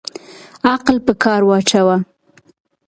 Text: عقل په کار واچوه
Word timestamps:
عقل 0.73 0.95
په 1.05 1.13
کار 1.23 1.41
واچوه 1.45 1.97